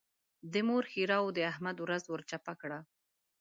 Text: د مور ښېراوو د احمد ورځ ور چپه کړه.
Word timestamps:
د 0.53 0.53
مور 0.67 0.83
ښېراوو 0.91 1.35
د 1.37 1.39
احمد 1.51 1.77
ورځ 1.81 2.03
ور 2.07 2.21
چپه 2.29 2.53
کړه. 2.61 2.79